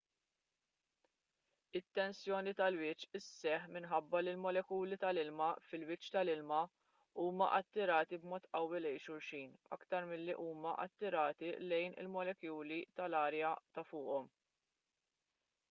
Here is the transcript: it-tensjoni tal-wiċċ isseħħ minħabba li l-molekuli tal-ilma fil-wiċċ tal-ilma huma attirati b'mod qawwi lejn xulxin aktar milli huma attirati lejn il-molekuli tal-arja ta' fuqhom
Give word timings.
it-tensjoni 1.79 2.53
tal-wiċċ 2.59 3.09
isseħħ 3.17 3.67
minħabba 3.73 4.21
li 4.23 4.31
l-molekuli 4.31 4.97
tal-ilma 5.03 5.49
fil-wiċċ 5.71 6.13
tal-ilma 6.15 6.61
huma 7.25 7.49
attirati 7.59 8.19
b'mod 8.23 8.47
qawwi 8.59 8.81
lejn 8.87 8.97
xulxin 9.05 9.53
aktar 9.77 10.09
milli 10.13 10.37
huma 10.47 10.71
attirati 10.87 11.51
lejn 11.67 11.95
il-molekuli 12.05 12.81
tal-arja 13.01 13.53
ta' 13.77 13.85
fuqhom 13.91 14.33